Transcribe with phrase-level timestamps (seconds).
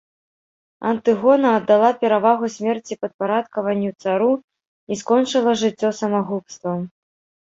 [0.91, 4.31] Антыгона аддала перавагу смерці падпарадкаванню цару
[4.95, 6.79] і скончыла жыццё самагубствам.